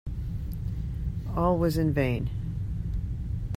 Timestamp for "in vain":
1.77-2.31